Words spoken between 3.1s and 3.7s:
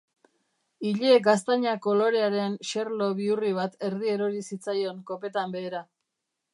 bihurri